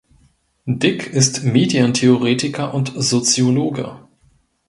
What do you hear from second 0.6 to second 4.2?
Dick ist Medientheoretiker und Soziologe.